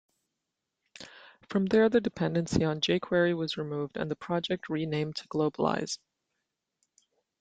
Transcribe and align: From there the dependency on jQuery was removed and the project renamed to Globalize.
From 1.49 1.67
there 1.67 1.87
the 1.87 2.01
dependency 2.01 2.63
on 2.63 2.81
jQuery 2.81 3.37
was 3.37 3.55
removed 3.57 3.97
and 3.97 4.09
the 4.09 4.15
project 4.15 4.67
renamed 4.67 5.17
to 5.17 5.27
Globalize. 5.27 5.99